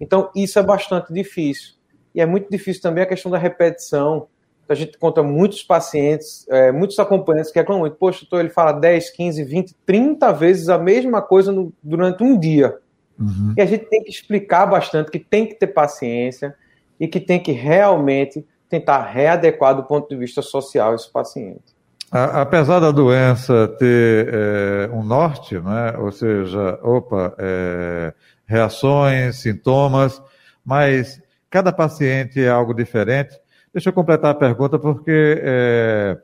Então 0.00 0.28
isso 0.34 0.58
é 0.58 0.62
bastante 0.64 1.12
difícil 1.12 1.74
e 2.12 2.20
é 2.20 2.26
muito 2.26 2.50
difícil 2.50 2.82
também 2.82 3.04
a 3.04 3.06
questão 3.06 3.30
da 3.30 3.38
repetição 3.38 4.26
a 4.68 4.74
gente 4.74 4.98
conta 4.98 5.22
muitos 5.22 5.62
pacientes, 5.62 6.48
é, 6.48 6.72
muitos 6.72 6.98
acompanhantes 6.98 7.52
que 7.52 7.60
reclamam 7.60 7.82
muito. 7.82 7.94
Poxa, 7.94 8.22
doutor, 8.22 8.40
ele 8.40 8.50
fala 8.50 8.72
10, 8.72 9.10
15, 9.10 9.44
20, 9.44 9.76
30 9.86 10.32
vezes 10.32 10.68
a 10.68 10.78
mesma 10.78 11.22
coisa 11.22 11.52
no, 11.52 11.72
durante 11.80 12.24
um 12.24 12.36
dia. 12.36 12.76
Uhum. 13.20 13.54
E 13.56 13.60
a 13.62 13.66
gente 13.66 13.84
tem 13.84 14.02
que 14.02 14.10
explicar 14.10 14.66
bastante 14.66 15.12
que 15.12 15.20
tem 15.20 15.46
que 15.46 15.54
ter 15.54 15.68
paciência 15.68 16.56
e 16.98 17.06
que 17.06 17.20
tem 17.20 17.40
que 17.40 17.52
realmente 17.52 18.44
tentar 18.74 19.02
readequar 19.02 19.74
do 19.74 19.84
ponto 19.84 20.08
de 20.08 20.16
vista 20.16 20.42
social 20.42 20.94
esse 20.94 21.10
paciente. 21.10 21.62
apesar 22.10 22.80
da 22.80 22.90
doença 22.90 23.68
ter 23.78 24.28
é, 24.32 24.90
um 24.92 25.02
norte, 25.02 25.58
né? 25.58 25.94
ou 25.98 26.12
seja, 26.12 26.78
opa, 26.82 27.34
é, 27.38 28.12
reações, 28.46 29.36
sintomas, 29.36 30.22
mas 30.64 31.20
cada 31.48 31.72
paciente 31.72 32.42
é 32.42 32.48
algo 32.48 32.74
diferente. 32.74 33.36
Deixa 33.72 33.88
eu 33.88 33.92
completar 33.92 34.30
a 34.30 34.34
pergunta, 34.34 34.78
porque 34.78 35.40
é, 35.42 36.16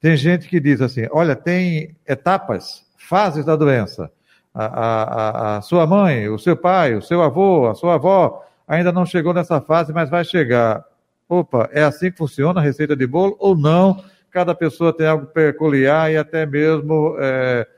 tem 0.00 0.16
gente 0.16 0.48
que 0.48 0.58
diz 0.58 0.80
assim: 0.80 1.06
olha, 1.12 1.36
tem 1.36 1.96
etapas, 2.08 2.84
fases 2.96 3.44
da 3.44 3.54
doença. 3.54 4.10
A, 4.52 4.64
a, 4.64 5.56
a, 5.56 5.62
sua 5.62 5.86
mãe, 5.86 6.28
o 6.28 6.38
seu 6.38 6.56
pai, 6.56 6.96
o 6.96 7.02
seu 7.02 7.22
avô, 7.22 7.68
a 7.68 7.74
sua 7.74 7.94
avó 7.94 8.44
ainda 8.66 8.90
não 8.90 9.06
chegou 9.06 9.32
nessa 9.32 9.60
fase, 9.60 9.92
mas 9.92 10.10
vai 10.10 10.24
chegar. 10.24 10.84
Opa, 11.30 11.70
é 11.72 11.84
assim 11.84 12.10
que 12.10 12.18
funciona 12.18 12.58
a 12.58 12.62
receita 12.62 12.96
de 12.96 13.06
bolo 13.06 13.36
ou 13.38 13.56
não? 13.56 14.02
Cada 14.32 14.52
pessoa 14.52 14.92
tem 14.92 15.06
algo 15.06 15.26
peculiar 15.26 16.10
e 16.10 16.16
até 16.16 16.44
mesmo 16.44 17.14
é, 17.20 17.68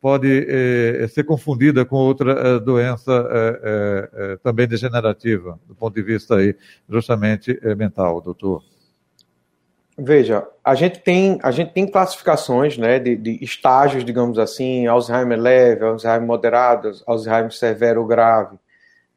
pode 0.00 0.46
é, 0.48 1.06
ser 1.08 1.24
confundida 1.24 1.84
com 1.84 1.96
outra 1.96 2.32
é, 2.32 2.58
doença 2.58 3.12
é, 3.30 4.10
é, 4.14 4.36
também 4.38 4.66
degenerativa, 4.66 5.60
do 5.68 5.74
ponto 5.74 5.94
de 5.94 6.00
vista 6.00 6.36
aí, 6.36 6.56
justamente 6.88 7.60
mental, 7.76 8.22
doutor. 8.22 8.62
Veja, 9.98 10.48
a 10.64 10.74
gente 10.74 10.98
tem, 11.00 11.38
a 11.42 11.50
gente 11.50 11.74
tem 11.74 11.86
classificações 11.86 12.78
né, 12.78 12.98
de, 12.98 13.16
de 13.16 13.44
estágios, 13.44 14.02
digamos 14.02 14.38
assim, 14.38 14.86
Alzheimer 14.86 15.38
leve, 15.38 15.84
Alzheimer 15.84 16.26
moderado, 16.26 16.90
Alzheimer 17.06 17.52
severo 17.52 18.02
grave. 18.06 18.56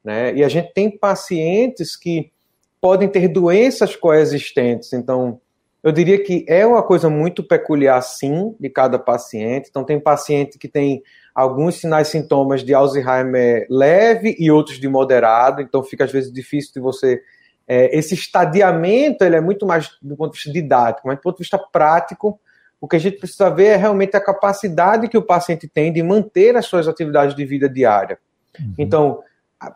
Né? 0.03 0.35
E 0.35 0.43
a 0.43 0.49
gente 0.49 0.73
tem 0.73 0.91
pacientes 0.91 1.95
que 1.95 2.31
podem 2.81 3.07
ter 3.07 3.27
doenças 3.27 3.95
coexistentes. 3.95 4.93
Então, 4.93 5.39
eu 5.83 5.91
diria 5.91 6.21
que 6.21 6.45
é 6.47 6.65
uma 6.65 6.83
coisa 6.83 7.09
muito 7.09 7.43
peculiar, 7.43 8.01
sim, 8.01 8.55
de 8.59 8.69
cada 8.69 8.99
paciente. 8.99 9.69
Então, 9.69 9.83
tem 9.83 9.99
paciente 9.99 10.57
que 10.57 10.67
tem 10.67 11.01
alguns 11.37 11.75
sinais 11.75 12.07
sintomas 12.07 12.63
de 12.63 12.73
Alzheimer 12.73 13.67
leve 13.69 14.35
e 14.39 14.49
outros 14.49 14.79
de 14.79 14.87
moderado, 14.87 15.61
então 15.61 15.83
fica 15.83 16.03
às 16.03 16.11
vezes 16.11 16.33
difícil 16.33 16.73
de 16.73 16.79
você. 16.79 17.21
É, 17.67 17.95
esse 17.95 18.15
estadiamento 18.15 19.23
ele 19.23 19.35
é 19.35 19.41
muito 19.41 19.63
mais 19.63 19.91
do 20.01 20.15
ponto 20.15 20.31
de 20.31 20.37
vista 20.37 20.51
didático, 20.51 21.07
mas 21.07 21.17
do 21.17 21.21
ponto 21.21 21.35
de 21.35 21.43
vista 21.43 21.59
prático, 21.59 22.39
o 22.81 22.87
que 22.87 22.95
a 22.95 22.99
gente 22.99 23.17
precisa 23.17 23.51
ver 23.51 23.65
é 23.65 23.75
realmente 23.75 24.17
a 24.17 24.19
capacidade 24.19 25.07
que 25.07 25.17
o 25.17 25.21
paciente 25.21 25.67
tem 25.67 25.93
de 25.93 26.01
manter 26.01 26.55
as 26.55 26.65
suas 26.65 26.87
atividades 26.87 27.35
de 27.35 27.45
vida 27.45 27.69
diária. 27.69 28.17
Uhum. 28.59 28.73
Então, 28.77 29.19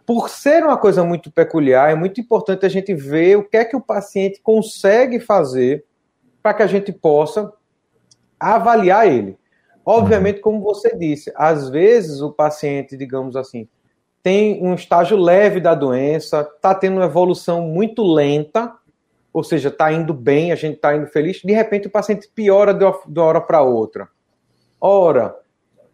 por 0.05 0.29
ser 0.29 0.63
uma 0.63 0.77
coisa 0.77 1.03
muito 1.03 1.31
peculiar, 1.31 1.91
é 1.91 1.95
muito 1.95 2.21
importante 2.21 2.65
a 2.65 2.69
gente 2.69 2.93
ver 2.93 3.37
o 3.37 3.43
que 3.43 3.57
é 3.57 3.65
que 3.65 3.75
o 3.75 3.81
paciente 3.81 4.39
consegue 4.41 5.19
fazer 5.19 5.85
para 6.41 6.53
que 6.53 6.63
a 6.63 6.67
gente 6.67 6.91
possa 6.91 7.51
avaliar 8.39 9.07
ele. 9.07 9.37
Obviamente, 9.85 10.39
como 10.39 10.61
você 10.61 10.95
disse, 10.95 11.31
às 11.35 11.69
vezes 11.69 12.21
o 12.21 12.31
paciente, 12.31 12.95
digamos 12.95 13.35
assim, 13.35 13.67
tem 14.21 14.63
um 14.63 14.75
estágio 14.75 15.17
leve 15.17 15.59
da 15.59 15.73
doença, 15.73 16.41
está 16.41 16.75
tendo 16.75 16.97
uma 16.97 17.05
evolução 17.05 17.61
muito 17.61 18.03
lenta, 18.03 18.75
ou 19.33 19.43
seja, 19.43 19.69
está 19.69 19.91
indo 19.91 20.13
bem, 20.13 20.51
a 20.51 20.55
gente 20.55 20.75
está 20.75 20.95
indo 20.95 21.07
feliz, 21.07 21.41
de 21.41 21.53
repente 21.53 21.87
o 21.87 21.91
paciente 21.91 22.29
piora 22.33 22.73
de 22.73 22.83
uma 22.85 23.23
hora 23.23 23.41
para 23.41 23.61
outra. 23.61 24.07
Ora, 24.79 25.35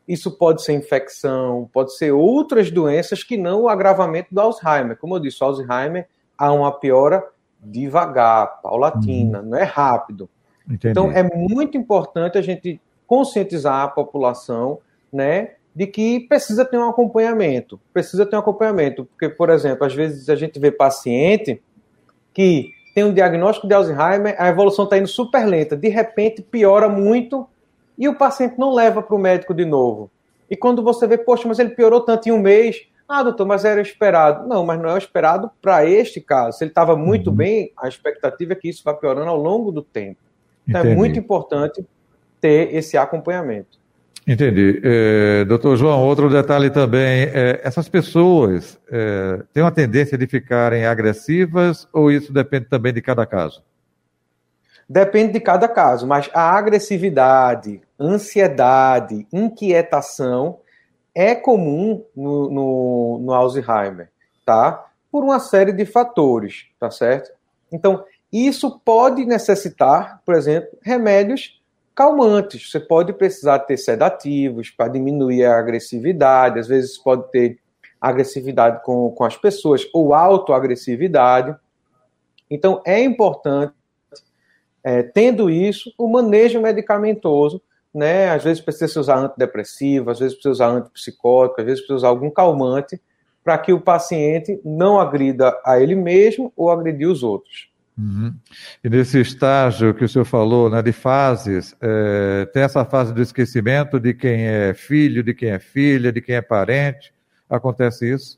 isso 0.08 0.38
pode 0.38 0.64
ser 0.64 0.74
infecção, 0.74 1.70
pode 1.74 1.96
ser 1.96 2.12
outras 2.12 2.72
doenças 2.72 3.24
que 3.24 3.38
não 3.38 3.64
o 3.64 3.70
agravamento 3.70 4.34
do 4.34 4.40
Alzheimer. 4.40 4.98
Como 4.98 5.16
eu 5.16 5.20
disse, 5.20 5.44
o 5.44 5.46
Alzheimer 5.46 6.08
há 6.38 6.52
uma 6.52 6.72
piora 6.72 7.24
devagar, 7.62 8.62
paulatina, 8.62 9.40
uhum. 9.40 9.50
não 9.50 9.58
é 9.58 9.64
rápido. 9.64 10.30
Entendi. 10.66 10.90
Então, 10.90 11.12
é 11.12 11.24
muito 11.24 11.78
importante 11.78 12.38
a 12.38 12.42
gente 12.42 12.80
conscientizar 13.06 13.84
a 13.84 13.88
população, 13.88 14.80
né, 15.12 15.56
de 15.76 15.88
que 15.88 16.22
precisa 16.22 16.66
ter 16.66 16.78
um 16.78 16.90
acompanhamento. 16.90 17.80
Precisa 17.94 18.26
ter 18.26 18.36
um 18.36 18.40
acompanhamento, 18.40 19.06
porque, 19.06 19.30
por 19.30 19.50
exemplo, 19.50 19.86
às 19.86 19.94
vezes 19.94 20.30
a 20.30 20.36
gente 20.36 20.60
vê 20.60 20.72
paciente 20.72 21.62
que 22.34 22.72
tem 22.96 23.04
um 23.04 23.14
diagnóstico 23.14 23.68
de 23.68 23.74
Alzheimer, 23.74 24.36
a 24.40 24.48
evolução 24.48 24.86
está 24.86 24.98
indo 24.98 25.08
super 25.08 25.46
lenta, 25.46 25.78
de 25.78 25.88
repente 25.88 26.42
piora 26.42 26.90
muito 26.90 27.48
e 27.98 28.08
o 28.08 28.16
paciente 28.16 28.58
não 28.58 28.74
leva 28.74 29.02
para 29.02 29.16
o 29.16 29.20
médico 29.20 29.54
de 29.54 29.66
novo. 29.66 30.12
E 30.50 30.56
quando 30.56 30.84
você 30.84 31.08
vê, 31.08 31.18
poxa, 31.18 31.48
mas 31.48 31.60
ele 31.60 31.72
piorou 31.72 32.02
tanto 32.02 32.30
em 32.30 32.32
um 32.32 32.40
mês, 32.40 32.88
ah, 33.08 33.24
doutor, 33.24 33.46
mas 33.46 33.64
era 33.64 33.82
esperado. 33.82 34.48
Não, 34.48 34.66
mas 34.66 34.80
não 34.80 34.90
é 34.90 34.98
esperado 34.98 35.50
para 35.62 35.86
este 35.86 36.20
caso. 36.20 36.58
Se 36.58 36.64
ele 36.64 36.72
estava 36.72 36.96
muito 36.96 37.30
uhum. 37.30 37.36
bem, 37.36 37.72
a 37.78 37.88
expectativa 37.88 38.54
é 38.54 38.56
que 38.56 38.70
isso 38.70 38.84
vá 38.84 38.94
piorando 38.94 39.30
ao 39.30 39.38
longo 39.38 39.72
do 39.72 39.82
tempo. 39.82 40.20
Então 40.68 40.82
Entendi. 40.82 40.94
é 40.94 40.98
muito 40.98 41.18
importante 41.18 41.86
ter 42.42 42.74
esse 42.76 42.98
acompanhamento. 42.98 43.78
Entendi. 44.28 44.82
É, 44.84 45.46
doutor 45.46 45.78
João, 45.78 46.04
outro 46.04 46.30
detalhe 46.30 46.70
também, 46.70 47.30
é, 47.34 47.62
essas 47.64 47.88
pessoas 47.88 48.78
é, 48.92 49.42
têm 49.54 49.64
uma 49.64 49.72
tendência 49.72 50.18
de 50.18 50.28
ficarem 50.28 50.86
agressivas 50.86 51.88
ou 51.94 52.12
isso 52.12 52.34
depende 52.34 52.66
também 52.66 52.94
de 52.94 53.02
cada 53.02 53.26
caso? 53.26 53.64
Depende 54.88 55.34
de 55.34 55.40
cada 55.40 55.68
caso, 55.70 56.06
mas 56.06 56.30
a 56.34 56.58
agressividade, 56.58 57.82
ansiedade, 58.00 59.28
inquietação 59.32 60.60
é 61.14 61.34
comum 61.34 62.06
no, 62.16 62.50
no, 62.50 63.20
no 63.24 63.34
Alzheimer, 63.34 64.12
tá? 64.46 64.88
Por 65.12 65.24
uma 65.24 65.40
série 65.40 65.72
de 65.72 65.86
fatores, 65.86 66.68
tá 66.80 66.92
certo? 66.92 67.32
Então, 67.72 68.04
isso 68.32 68.80
pode 68.84 69.26
necessitar, 69.26 70.22
por 70.26 70.36
exemplo, 70.36 70.78
remédios 70.82 71.62
calmantes. 71.96 72.70
Você 72.70 72.80
pode 72.80 73.14
precisar 73.14 73.60
ter 73.60 73.78
sedativos 73.78 74.70
para 74.70 74.90
diminuir 74.90 75.46
a 75.46 75.58
agressividade, 75.58 76.60
às 76.60 76.68
vezes 76.68 76.98
pode 76.98 77.32
ter 77.32 77.60
agressividade 78.00 78.84
com, 78.84 79.10
com 79.10 79.24
as 79.24 79.36
pessoas 79.36 79.88
ou 79.92 80.14
autoagressividade. 80.14 81.56
Então, 82.50 82.82
é 82.86 83.02
importante, 83.02 83.74
é, 84.84 85.02
tendo 85.02 85.50
isso, 85.50 85.92
o 85.98 86.08
manejo 86.08 86.62
medicamentoso, 86.62 87.60
né? 87.98 88.30
Às 88.30 88.44
vezes 88.44 88.62
precisa 88.62 89.00
usar 89.00 89.18
antidepressivo, 89.18 90.10
às 90.10 90.20
vezes 90.20 90.36
precisa 90.36 90.52
usar 90.52 90.68
antipsicótico, 90.68 91.62
às 91.62 91.66
vezes 91.66 91.80
precisa 91.82 91.98
usar 91.98 92.08
algum 92.10 92.30
calmante, 92.30 93.02
para 93.44 93.58
que 93.58 93.72
o 93.74 93.80
paciente 93.80 94.60
não 94.64 95.00
agrida 95.00 95.58
a 95.66 95.80
ele 95.80 95.96
mesmo 95.96 96.52
ou 96.56 96.70
agredir 96.70 97.10
os 97.10 97.24
outros. 97.24 97.70
Uhum. 97.98 98.34
E 98.84 98.90
nesse 98.90 99.20
estágio 99.20 99.94
que 99.94 100.04
o 100.04 100.10
senhor 100.10 100.26
falou, 100.26 100.70
né, 100.70 100.82
de 100.82 100.92
fases, 100.92 101.76
é, 101.82 102.46
tem 102.54 102.62
essa 102.62 102.86
fase 102.86 103.14
do 103.14 103.22
esquecimento 103.22 104.00
de 104.00 104.14
quem 104.14 104.46
é 104.46 104.74
filho, 104.74 105.24
de 105.24 105.34
quem 105.34 105.50
é 105.50 105.60
filha, 105.60 106.12
de 106.12 106.22
quem 106.22 106.36
é 106.36 106.42
parente. 106.42 107.12
Acontece 107.50 108.14
isso? 108.14 108.38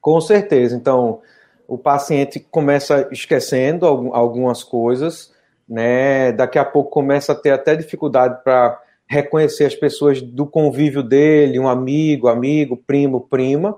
Com 0.00 0.20
certeza. 0.20 0.74
Então, 0.74 1.20
o 1.68 1.78
paciente 1.78 2.40
começa 2.40 3.08
esquecendo 3.12 3.86
algumas 3.86 4.64
coisas, 4.64 5.33
né? 5.68 6.32
Daqui 6.32 6.58
a 6.58 6.64
pouco 6.64 6.90
começa 6.90 7.32
a 7.32 7.34
ter 7.34 7.50
até 7.50 7.74
dificuldade 7.74 8.42
para 8.42 8.80
reconhecer 9.06 9.64
as 9.64 9.74
pessoas 9.74 10.20
do 10.22 10.46
convívio 10.46 11.02
dele, 11.02 11.58
um 11.58 11.68
amigo, 11.68 12.28
amigo, 12.28 12.76
primo, 12.76 13.20
prima, 13.20 13.76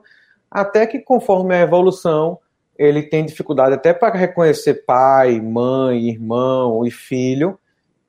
até 0.51 0.87
que 0.87 1.01
conforme 1.01 1.55
a 1.55 1.61
evolução 1.61 2.39
ele 2.79 3.03
tem 3.03 3.25
dificuldade 3.25 3.75
até 3.75 3.93
para 3.93 4.17
reconhecer 4.17 4.85
pai, 4.85 5.41
mãe, 5.41 6.11
irmão 6.11 6.87
e 6.87 6.91
filho, 6.91 7.59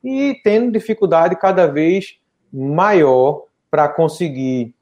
e 0.04 0.40
tendo 0.44 0.72
dificuldade 0.72 1.36
cada 1.38 1.68
vez 1.68 2.18
maior 2.52 3.44
para 3.72 3.88
conseguir, 3.88 4.74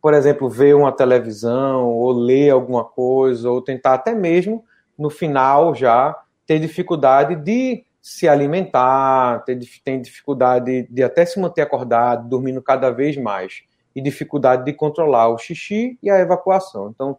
por 0.00 0.14
exemplo, 0.14 0.48
ver 0.48 0.74
uma 0.74 0.92
televisão, 0.92 1.88
ou 1.88 2.12
ler 2.12 2.50
alguma 2.50 2.84
coisa, 2.84 3.50
ou 3.50 3.60
tentar 3.60 3.94
até 3.94 4.14
mesmo, 4.14 4.64
no 4.98 5.10
final 5.10 5.74
já, 5.74 6.16
ter 6.46 6.58
dificuldade 6.58 7.36
de 7.36 7.84
se 8.02 8.28
alimentar, 8.28 9.44
tem 9.84 10.02
dificuldade 10.02 10.88
de 10.90 11.04
até 11.04 11.24
se 11.24 11.38
manter 11.38 11.62
acordado, 11.62 12.28
dormindo 12.28 12.60
cada 12.60 12.90
vez 12.90 13.16
mais, 13.16 13.62
e 13.94 14.02
dificuldade 14.02 14.64
de 14.64 14.72
controlar 14.72 15.28
o 15.28 15.38
xixi 15.38 15.96
e 16.02 16.10
a 16.10 16.18
evacuação. 16.18 16.90
Então, 16.90 17.16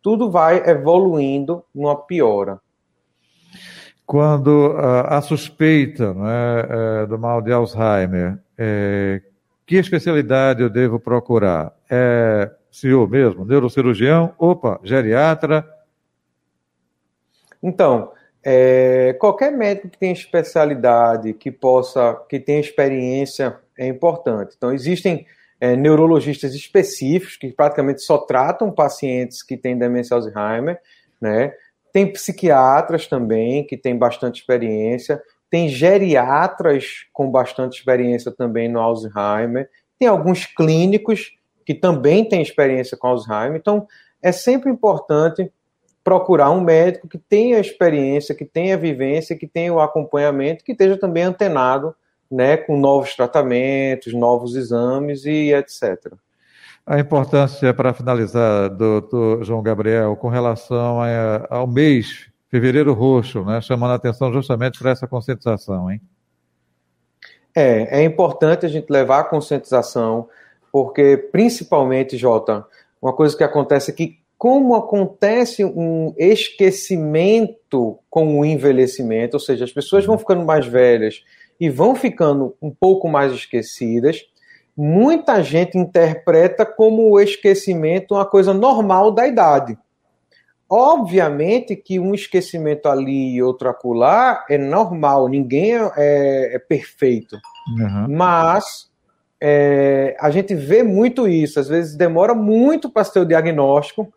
tudo 0.00 0.30
vai 0.30 0.62
evoluindo 0.70 1.64
numa 1.74 1.96
piora. 1.96 2.60
Quando 4.06 4.68
uh, 4.68 5.06
a 5.06 5.20
suspeita 5.20 6.14
né, 6.14 7.02
uh, 7.02 7.06
do 7.08 7.18
mal 7.18 7.42
de 7.42 7.52
Alzheimer, 7.52 8.34
uh, 8.34 9.22
que 9.66 9.76
especialidade 9.76 10.62
eu 10.62 10.70
devo 10.70 11.00
procurar? 11.00 11.72
É 11.90 12.50
senhor 12.70 13.08
mesmo, 13.08 13.44
neurocirurgião, 13.44 14.32
opa, 14.38 14.78
geriatra? 14.84 15.68
Então, 17.60 18.12
é, 18.44 19.14
qualquer 19.18 19.52
médico 19.52 19.88
que 19.88 19.98
tenha 19.98 20.12
especialidade, 20.12 21.34
que 21.34 21.50
possa, 21.50 22.14
que 22.28 22.40
tenha 22.40 22.60
experiência, 22.60 23.58
é 23.78 23.86
importante. 23.86 24.54
Então, 24.56 24.72
existem 24.72 25.26
é, 25.60 25.76
neurologistas 25.76 26.54
específicos 26.54 27.36
que 27.36 27.52
praticamente 27.52 28.00
só 28.02 28.18
tratam 28.18 28.70
pacientes 28.70 29.42
que 29.42 29.56
têm 29.56 29.78
demência 29.78 30.14
Alzheimer, 30.14 30.80
né? 31.20 31.52
Tem 31.92 32.10
psiquiatras 32.10 33.06
também 33.06 33.66
que 33.66 33.76
têm 33.76 33.98
bastante 33.98 34.40
experiência, 34.40 35.20
tem 35.50 35.68
geriatras 35.68 37.06
com 37.12 37.30
bastante 37.30 37.78
experiência 37.78 38.30
também 38.30 38.68
no 38.68 38.80
Alzheimer, 38.80 39.68
tem 39.98 40.08
alguns 40.08 40.46
clínicos 40.46 41.32
que 41.66 41.74
também 41.74 42.24
têm 42.24 42.40
experiência 42.40 42.96
com 42.96 43.08
Alzheimer. 43.08 43.56
Então, 43.56 43.86
é 44.22 44.32
sempre 44.32 44.70
importante 44.70 45.52
procurar 46.10 46.50
um 46.50 46.60
médico 46.60 47.06
que 47.06 47.16
tenha 47.16 47.60
experiência, 47.60 48.34
que 48.34 48.44
tenha 48.44 48.76
vivência, 48.76 49.38
que 49.38 49.46
tenha 49.46 49.72
o 49.72 49.78
acompanhamento, 49.78 50.64
que 50.64 50.72
esteja 50.72 50.96
também 50.96 51.22
antenado 51.22 51.94
né, 52.28 52.56
com 52.56 52.76
novos 52.76 53.14
tratamentos, 53.14 54.12
novos 54.12 54.56
exames 54.56 55.24
e 55.24 55.54
etc. 55.54 56.12
A 56.84 56.98
importância, 56.98 57.72
para 57.72 57.94
finalizar, 57.94 58.70
doutor 58.70 59.44
João 59.44 59.62
Gabriel, 59.62 60.16
com 60.16 60.28
relação 60.28 61.00
a, 61.00 61.46
ao 61.48 61.68
mês 61.68 62.28
Fevereiro 62.48 62.92
Roxo, 62.92 63.44
né, 63.44 63.60
chamando 63.60 63.92
a 63.92 63.94
atenção 63.94 64.32
justamente 64.32 64.80
para 64.80 64.90
essa 64.90 65.06
conscientização, 65.06 65.88
hein? 65.88 66.00
É, 67.54 68.00
é 68.00 68.02
importante 68.02 68.66
a 68.66 68.68
gente 68.68 68.90
levar 68.90 69.20
a 69.20 69.24
conscientização, 69.24 70.28
porque 70.72 71.16
principalmente, 71.16 72.16
Jota, 72.16 72.66
uma 73.00 73.12
coisa 73.12 73.36
que 73.36 73.44
acontece 73.44 73.92
é 73.92 73.94
que 73.94 74.19
como 74.40 74.74
acontece 74.74 75.62
um 75.62 76.14
esquecimento 76.16 77.98
com 78.08 78.40
o 78.40 78.42
envelhecimento, 78.42 79.34
ou 79.34 79.38
seja, 79.40 79.66
as 79.66 79.70
pessoas 79.70 80.06
vão 80.06 80.16
ficando 80.16 80.46
mais 80.46 80.64
velhas 80.64 81.22
e 81.60 81.68
vão 81.68 81.94
ficando 81.94 82.56
um 82.62 82.70
pouco 82.70 83.06
mais 83.06 83.34
esquecidas. 83.34 84.22
Muita 84.74 85.42
gente 85.42 85.76
interpreta 85.76 86.64
como 86.64 87.10
o 87.10 87.20
esquecimento 87.20 88.14
uma 88.14 88.24
coisa 88.24 88.54
normal 88.54 89.10
da 89.10 89.26
idade. 89.26 89.76
Obviamente 90.70 91.76
que 91.76 92.00
um 92.00 92.14
esquecimento 92.14 92.88
ali 92.88 93.34
e 93.34 93.42
outro 93.42 93.68
acolá 93.68 94.46
é 94.48 94.56
normal, 94.56 95.28
ninguém 95.28 95.76
é, 95.76 95.92
é, 95.98 96.54
é 96.54 96.58
perfeito. 96.58 97.36
Uhum. 97.78 98.16
Mas 98.16 98.90
é, 99.38 100.16
a 100.18 100.30
gente 100.30 100.54
vê 100.54 100.82
muito 100.82 101.28
isso, 101.28 101.60
às 101.60 101.68
vezes 101.68 101.94
demora 101.94 102.34
muito 102.34 102.88
para 102.88 103.04
ter 103.04 103.20
o 103.20 103.26
diagnóstico, 103.26 104.10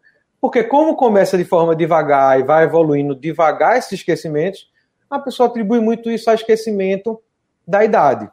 porque 0.43 0.61
como 0.61 0.97
começa 0.97 1.37
de 1.37 1.45
forma 1.45 1.73
devagar 1.73 2.37
e 2.37 2.43
vai 2.43 2.65
evoluindo 2.65 3.15
devagar 3.15 3.77
esses 3.77 3.93
esquecimentos, 3.93 4.69
a 5.09 5.17
pessoa 5.17 5.47
atribui 5.47 5.79
muito 5.79 6.11
isso 6.11 6.29
ao 6.29 6.35
esquecimento 6.35 7.17
da 7.65 7.81
idade. 7.85 8.29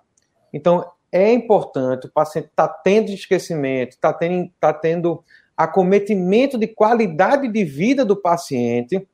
Então, 0.52 0.84
é 1.12 1.32
importante, 1.32 2.08
o 2.08 2.12
paciente 2.12 2.46
está 2.46 2.66
tendo 2.66 3.10
esquecimento, 3.10 3.90
está 3.90 4.12
tendo, 4.12 4.50
tá 4.58 4.72
tendo 4.72 5.22
acometimento 5.56 6.58
de 6.58 6.66
qualidade 6.66 7.46
de 7.46 7.64
vida 7.64 8.04
do 8.04 8.16
paciente, 8.16 9.06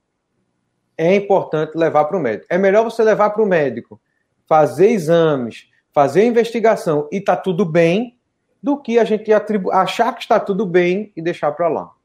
é 0.97 1.15
importante 1.17 1.77
levar 1.77 2.07
para 2.07 2.17
o 2.17 2.21
médico. 2.21 2.47
É 2.49 2.57
melhor 2.57 2.83
você 2.83 3.05
levar 3.05 3.29
para 3.29 3.43
o 3.43 3.47
médico, 3.47 4.01
fazer 4.47 4.89
exames, 4.89 5.69
fazer 5.93 6.25
investigação 6.25 7.11
e 7.13 7.19
está 7.19 7.37
tudo 7.37 7.67
bem, 7.67 8.17
do 8.63 8.81
que 8.81 8.99
a 8.99 9.05
gente 9.05 9.31
achar 9.71 10.15
que 10.15 10.23
está 10.23 10.41
tudo 10.41 10.65
bem 10.65 11.13
e 11.15 11.21
deixar 11.21 11.53
para 11.53 11.69
lá. 11.69 11.96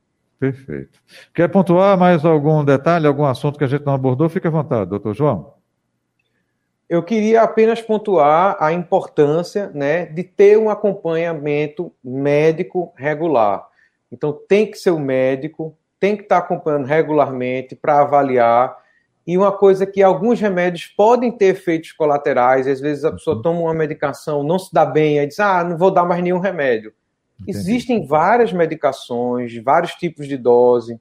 Perfeito. 0.41 0.99
Quer 1.35 1.47
pontuar 1.49 1.95
mais 1.95 2.25
algum 2.25 2.65
detalhe, 2.65 3.05
algum 3.05 3.25
assunto 3.25 3.59
que 3.59 3.63
a 3.63 3.67
gente 3.67 3.85
não 3.85 3.93
abordou? 3.93 4.27
Fique 4.27 4.47
à 4.47 4.49
vontade, 4.49 4.89
doutor 4.89 5.13
João. 5.13 5.53
Eu 6.89 7.03
queria 7.03 7.43
apenas 7.43 7.79
pontuar 7.79 8.57
a 8.59 8.73
importância 8.73 9.69
né, 9.71 10.07
de 10.07 10.23
ter 10.23 10.57
um 10.57 10.67
acompanhamento 10.67 11.93
médico 12.03 12.91
regular. 12.97 13.67
Então, 14.11 14.33
tem 14.33 14.65
que 14.65 14.79
ser 14.79 14.89
o 14.89 14.99
médico, 14.99 15.77
tem 15.99 16.17
que 16.17 16.23
estar 16.23 16.39
acompanhando 16.39 16.87
regularmente 16.87 17.75
para 17.75 18.01
avaliar. 18.01 18.75
E 19.27 19.37
uma 19.37 19.51
coisa 19.51 19.85
que 19.85 20.01
alguns 20.01 20.39
remédios 20.39 20.87
podem 20.87 21.31
ter 21.31 21.53
efeitos 21.53 21.91
colaterais, 21.91 22.65
às 22.67 22.81
vezes 22.81 23.05
a 23.05 23.11
pessoa 23.11 23.35
uhum. 23.35 23.43
toma 23.43 23.59
uma 23.59 23.75
medicação, 23.75 24.41
não 24.41 24.57
se 24.57 24.73
dá 24.73 24.87
bem, 24.87 25.19
aí 25.19 25.27
diz, 25.27 25.39
ah, 25.39 25.63
não 25.63 25.77
vou 25.77 25.91
dar 25.91 26.03
mais 26.03 26.23
nenhum 26.23 26.39
remédio. 26.39 26.91
Entendi. 27.41 27.57
Existem 27.57 28.05
várias 28.05 28.53
medicações, 28.53 29.55
vários 29.63 29.93
tipos 29.93 30.27
de 30.27 30.37
dose, 30.37 30.99